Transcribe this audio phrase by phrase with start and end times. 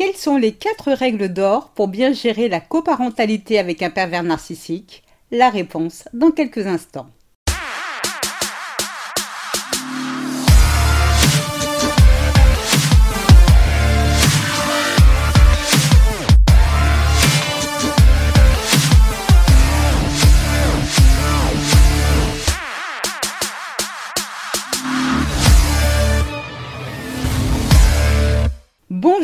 [0.00, 5.02] Quelles sont les quatre règles d'or pour bien gérer la coparentalité avec un pervers narcissique?
[5.30, 7.10] La réponse dans quelques instants.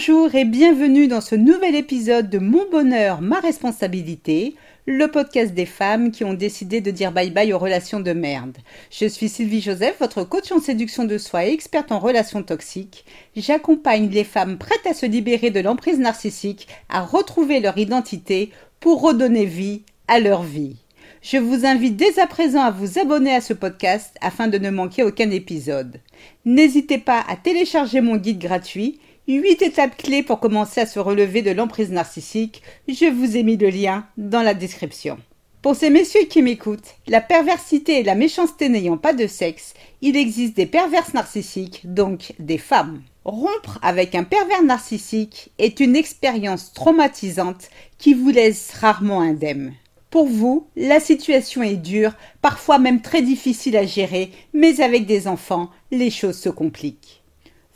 [0.09, 4.55] Bonjour et bienvenue dans ce nouvel épisode de Mon bonheur, ma responsabilité,
[4.87, 8.57] le podcast des femmes qui ont décidé de dire bye bye aux relations de merde.
[8.93, 13.05] Je suis Sylvie Joseph, votre coach en séduction de soi et experte en relations toxiques.
[13.35, 19.01] J'accompagne les femmes prêtes à se libérer de l'emprise narcissique, à retrouver leur identité pour
[19.01, 20.77] redonner vie à leur vie.
[21.21, 24.71] Je vous invite dès à présent à vous abonner à ce podcast afin de ne
[24.71, 26.01] manquer aucun épisode.
[26.45, 29.01] N'hésitez pas à télécharger mon guide gratuit
[29.35, 32.63] 8 étapes clés pour commencer à se relever de l'emprise narcissique.
[32.87, 35.19] Je vous ai mis le lien dans la description.
[35.63, 40.17] Pour ces messieurs qui m'écoutent, la perversité et la méchanceté n'ayant pas de sexe, il
[40.17, 43.03] existe des perverses narcissiques, donc des femmes.
[43.25, 47.69] Rompre avec un pervers narcissique est une expérience traumatisante
[47.99, 49.73] qui vous laisse rarement indemne.
[50.11, 55.27] Pour vous, la situation est dure, parfois même très difficile à gérer, mais avec des
[55.27, 57.25] enfants, les choses se compliquent.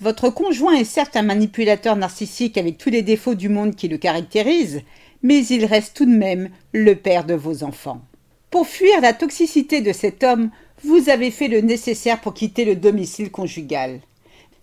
[0.02, 3.98] Votre conjoint est certes un manipulateur narcissique avec tous les défauts du monde qui le
[3.98, 4.80] caractérisent,
[5.22, 8.00] mais il reste tout de même le père de vos enfants.
[8.50, 10.50] Pour fuir la toxicité de cet homme,
[10.84, 14.00] vous avez fait le nécessaire pour quitter le domicile conjugal.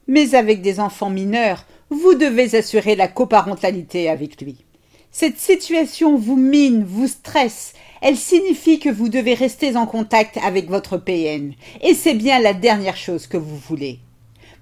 [0.08, 4.66] Mais avec des enfants mineurs, vous devez assurer la coparentalité avec lui.
[5.12, 10.68] Cette situation vous mine, vous stresse, elle signifie que vous devez rester en contact avec
[10.68, 14.00] votre PN, et c'est bien la dernière chose que vous voulez.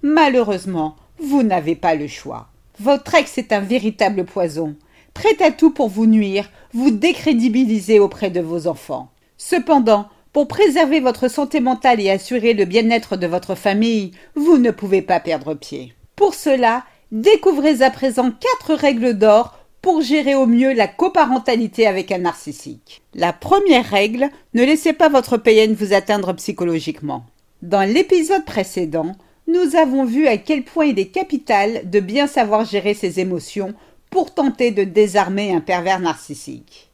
[0.08, 2.50] Malheureusement, vous n'avez pas le choix.
[2.80, 4.76] Votre ex est un véritable poison,
[5.16, 9.10] prêt à tout pour vous nuire, vous décrédibiliser auprès de vos enfants.
[9.40, 14.70] Cependant, pour préserver votre santé mentale et assurer le bien-être de votre famille, vous ne
[14.70, 15.96] pouvez pas perdre pied.
[16.16, 22.12] Pour cela, découvrez à présent quatre règles d'or pour gérer au mieux la coparentalité avec
[22.12, 23.02] un narcissique.
[23.16, 27.26] La première règle, ne laissez pas votre PN vous atteindre psychologiquement.
[27.64, 29.16] Dans l'épisode précédent,
[29.48, 33.74] nous avons vu à quel point il est capital de bien savoir gérer ses émotions
[34.10, 36.90] pour tenter de désarmer un pervers narcissique.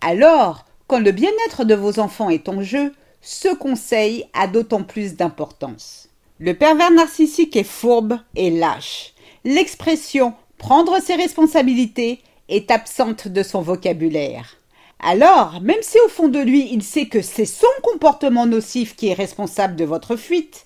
[0.00, 5.16] Alors, quand le bien-être de vos enfants est en jeu, ce conseil a d'autant plus
[5.16, 6.08] d'importance.
[6.38, 9.14] Le pervers narcissique est fourbe et lâche.
[9.44, 14.56] L'expression prendre ses responsabilités est absente de son vocabulaire.
[15.00, 19.08] Alors, même si au fond de lui il sait que c'est son comportement nocif qui
[19.08, 20.65] est responsable de votre fuite,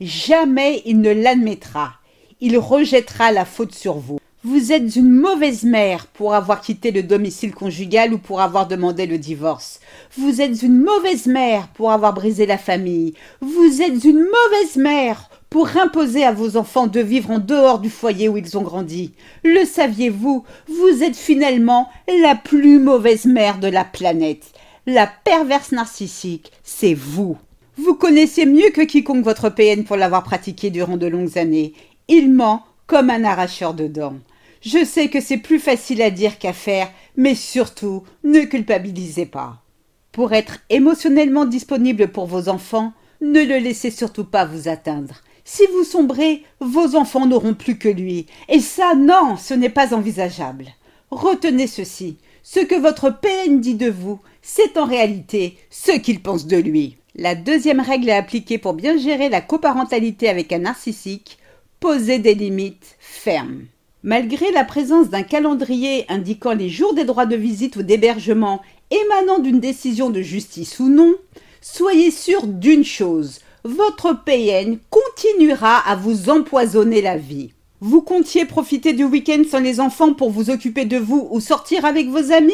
[0.00, 1.94] Jamais il ne l'admettra.
[2.40, 4.18] Il rejettera la faute sur vous.
[4.44, 9.06] Vous êtes une mauvaise mère pour avoir quitté le domicile conjugal ou pour avoir demandé
[9.06, 9.80] le divorce.
[10.16, 13.14] Vous êtes une mauvaise mère pour avoir brisé la famille.
[13.40, 17.88] Vous êtes une mauvaise mère pour imposer à vos enfants de vivre en dehors du
[17.88, 19.14] foyer où ils ont grandi.
[19.42, 20.44] Le saviez-vous?
[20.68, 21.88] Vous êtes finalement
[22.22, 24.52] la plus mauvaise mère de la planète.
[24.86, 27.38] La perverse narcissique, c'est vous.
[27.78, 31.74] Vous connaissez mieux que quiconque votre PN pour l'avoir pratiqué durant de longues années.
[32.08, 34.16] Il ment comme un arracheur de dents.
[34.62, 39.62] Je sais que c'est plus facile à dire qu'à faire, mais surtout, ne culpabilisez pas.
[40.10, 45.20] Pour être émotionnellement disponible pour vos enfants, ne le laissez surtout pas vous atteindre.
[45.44, 48.26] Si vous sombrez, vos enfants n'auront plus que lui.
[48.48, 50.66] Et ça, non, ce n'est pas envisageable.
[51.10, 52.16] Retenez ceci.
[52.42, 56.98] Ce que votre PN dit de vous, c'est en réalité ce qu'il pense de lui.
[57.16, 61.38] La deuxième règle à appliquer pour bien gérer la coparentalité avec un narcissique,
[61.80, 63.64] poser des limites fermes.
[64.04, 68.62] Malgré la présence d'un calendrier indiquant les jours des droits de visite ou d'hébergement
[68.92, 71.16] émanant d'une décision de justice ou non,
[71.60, 77.50] soyez sûr d'une chose, votre PN continuera à vous empoisonner la vie.
[77.80, 81.84] Vous comptiez profiter du week-end sans les enfants pour vous occuper de vous ou sortir
[81.84, 82.52] avec vos amis?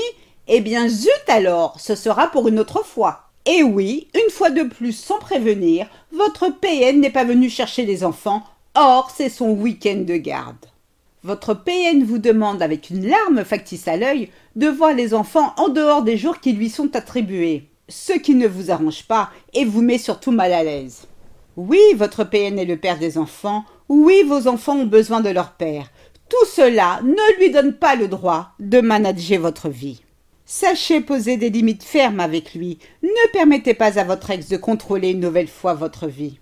[0.49, 3.29] Eh bien zut alors, ce sera pour une autre fois.
[3.47, 8.03] Et oui, une fois de plus sans prévenir, votre PN n'est pas venu chercher les
[8.03, 8.43] enfants,
[8.75, 10.67] or c'est son week-end de garde.
[11.23, 15.69] Votre PN vous demande avec une larme factice à l'œil de voir les enfants en
[15.69, 19.83] dehors des jours qui lui sont attribués, ce qui ne vous arrange pas et vous
[19.83, 21.07] met surtout mal à l'aise.
[21.57, 25.53] Oui, votre PN est le père des enfants, oui, vos enfants ont besoin de leur
[25.53, 25.91] père.
[26.29, 30.02] Tout cela ne lui donne pas le droit de manager votre vie.
[30.55, 32.79] Sachez poser des limites fermes avec lui.
[33.03, 36.41] Ne permettez pas à votre ex de contrôler une nouvelle fois votre vie.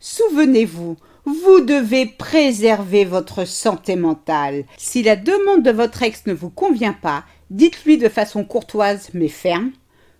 [0.00, 0.96] Souvenez-vous,
[1.26, 4.64] vous devez préserver votre santé mentale.
[4.78, 9.28] Si la demande de votre ex ne vous convient pas, dites-lui de façon courtoise mais
[9.28, 9.72] ferme.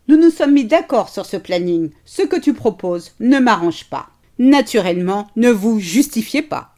[0.08, 1.88] Nous nous sommes mis d'accord sur ce planning.
[2.04, 4.10] Ce que tu proposes ne m'arrange pas.
[4.38, 6.74] Naturellement, ne vous justifiez pas.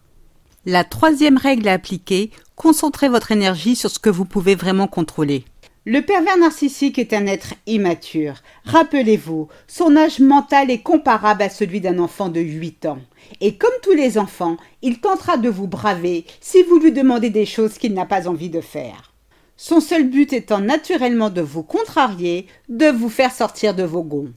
[0.67, 5.45] La troisième règle à appliquer, concentrez votre énergie sur ce que vous pouvez vraiment contrôler.
[5.87, 8.37] Le pervers narcissique est un être immature.
[8.65, 13.01] Rappelez-vous, son âge mental est comparable à celui d'un enfant de 8 ans.
[13.43, 17.45] Et comme tous les enfants, il tentera de vous braver si vous lui demandez des
[17.45, 19.13] choses qu'il n'a pas envie de faire.
[19.59, 24.33] Son seul but étant naturellement de vous contrarier, de vous faire sortir de vos gonds.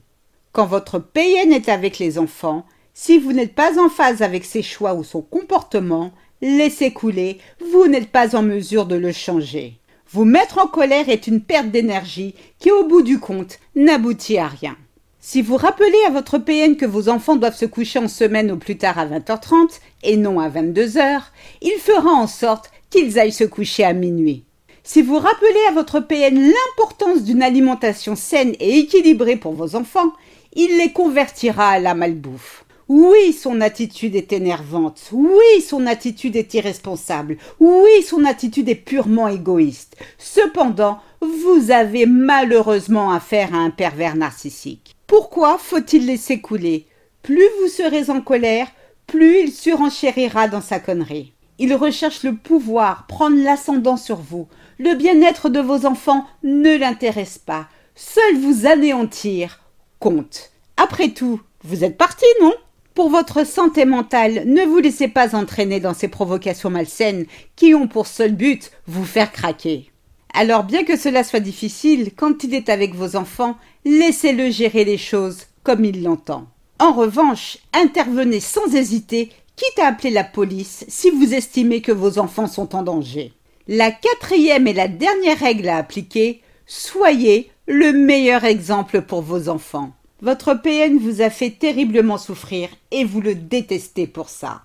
[0.52, 4.62] Quand votre PN est avec les enfants, si vous n'êtes pas en phase avec ses
[4.62, 6.12] choix ou son comportement,
[6.42, 7.38] laissez couler,
[7.72, 9.80] vous n'êtes pas en mesure de le changer.
[10.10, 14.48] Vous mettre en colère est une perte d'énergie qui, au bout du compte, n'aboutit à
[14.48, 14.74] rien.
[15.20, 18.56] Si vous rappelez à votre PN que vos enfants doivent se coucher en semaine au
[18.56, 21.20] plus tard à 20h30 et non à 22h,
[21.60, 24.44] il fera en sorte qu'ils aillent se coucher à minuit.
[24.82, 30.14] Si vous rappelez à votre PN l'importance d'une alimentation saine et équilibrée pour vos enfants,
[30.54, 32.64] il les convertira à la malbouffe.
[32.88, 35.10] Oui, son attitude est énervante.
[35.12, 37.36] Oui, son attitude est irresponsable.
[37.60, 39.96] Oui, son attitude est purement égoïste.
[40.16, 44.94] Cependant, vous avez malheureusement affaire à un pervers narcissique.
[45.06, 46.86] Pourquoi faut-il laisser couler
[47.22, 48.68] Plus vous serez en colère,
[49.06, 51.34] plus il surenchérira dans sa connerie.
[51.58, 54.48] Il recherche le pouvoir, prendre l'ascendant sur vous.
[54.78, 57.68] Le bien-être de vos enfants ne l'intéresse pas.
[57.94, 59.60] Seul vous anéantir
[59.98, 60.52] compte.
[60.78, 62.54] Après tout, vous êtes parti, non?
[62.98, 67.86] Pour votre santé mentale, ne vous laissez pas entraîner dans ces provocations malsaines qui ont
[67.86, 69.92] pour seul but vous faire craquer.
[70.34, 74.98] Alors bien que cela soit difficile, quand il est avec vos enfants, laissez-le gérer les
[74.98, 76.48] choses comme il l'entend.
[76.80, 82.18] En revanche, intervenez sans hésiter, quitte à appeler la police si vous estimez que vos
[82.18, 83.32] enfants sont en danger.
[83.68, 89.92] La quatrième et la dernière règle à appliquer, soyez le meilleur exemple pour vos enfants.
[90.20, 94.62] Votre PN vous a fait terriblement souffrir et vous le détestez pour ça.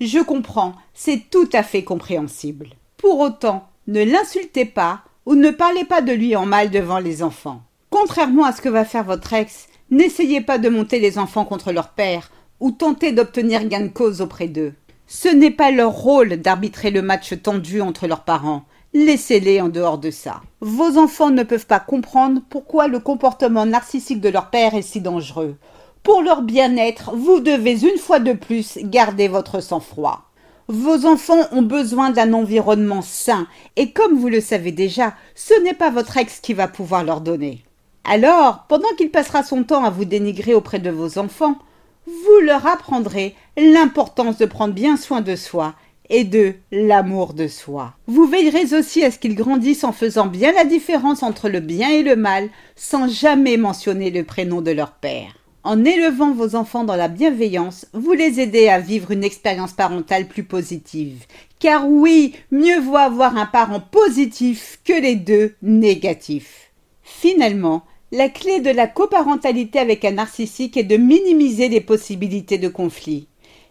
[0.00, 2.70] Je comprends, c'est tout à fait compréhensible.
[2.96, 7.22] Pour autant, ne l'insultez pas ou ne parlez pas de lui en mal devant les
[7.22, 7.62] enfants.
[7.90, 11.72] Contrairement à ce que va faire votre ex, n'essayez pas de monter les enfants contre
[11.72, 14.72] leur père ou tenter d'obtenir gain de cause auprès d'eux.
[15.06, 18.64] Ce n'est pas leur rôle d'arbitrer le match tendu entre leurs parents,
[19.04, 20.40] laissez-les en dehors de ça.
[20.60, 25.00] Vos enfants ne peuvent pas comprendre pourquoi le comportement narcissique de leur père est si
[25.00, 25.56] dangereux.
[26.02, 30.22] Pour leur bien-être, vous devez une fois de plus garder votre sang-froid.
[30.68, 33.46] Vos enfants ont besoin d'un environnement sain,
[33.76, 37.20] et comme vous le savez déjà, ce n'est pas votre ex qui va pouvoir leur
[37.20, 37.62] donner.
[38.04, 41.56] Alors, pendant qu'il passera son temps à vous dénigrer auprès de vos enfants,
[42.06, 45.74] vous leur apprendrez l'importance de prendre bien soin de soi
[46.10, 47.94] et de l'amour de soi.
[48.06, 51.90] Vous veillerez aussi à ce qu'ils grandissent en faisant bien la différence entre le bien
[51.90, 55.36] et le mal, sans jamais mentionner le prénom de leur père.
[55.64, 60.28] En élevant vos enfants dans la bienveillance, vous les aidez à vivre une expérience parentale
[60.28, 61.24] plus positive.
[61.58, 66.70] Car oui, mieux vaut avoir un parent positif que les deux négatifs.
[67.02, 67.82] Finalement,
[68.12, 73.26] la clé de la coparentalité avec un narcissique est de minimiser les possibilités de conflit.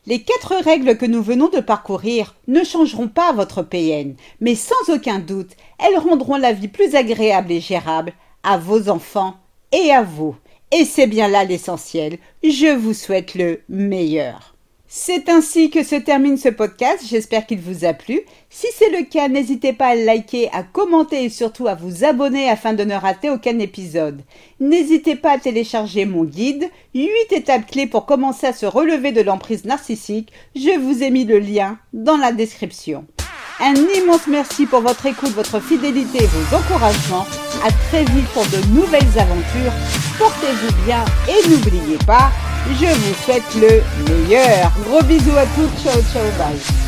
[0.07, 4.93] Les quatre règles que nous venons de parcourir ne changeront pas votre PN, mais sans
[4.93, 9.35] aucun doute, elles rendront la vie plus agréable et gérable à vos enfants
[9.71, 10.35] et à vous.
[10.71, 12.19] Et c'est bien là l'essentiel.
[12.43, 14.54] Je vous souhaite le meilleur.
[14.97, 17.03] C'est ainsi que se termine ce podcast.
[17.05, 18.21] J'espère qu'il vous a plu.
[18.49, 22.49] Si c'est le cas, n'hésitez pas à liker, à commenter et surtout à vous abonner
[22.49, 24.21] afin de ne rater aucun épisode.
[24.61, 29.21] N'hésitez pas à télécharger mon guide 8 étapes clés pour commencer à se relever de
[29.21, 30.31] l'emprise narcissique.
[30.55, 33.05] Je vous ai mis le lien dans la description.
[33.59, 37.25] Un immense merci pour votre écoute, votre fidélité et vos encouragements.
[37.65, 39.73] À très vite pour de nouvelles aventures.
[40.17, 42.31] Portez-vous bien et n'oubliez pas,
[42.73, 44.71] je vous souhaite le meilleur.
[44.87, 45.83] Gros bisous à tous.
[45.83, 46.84] Ciao, ciao, bye.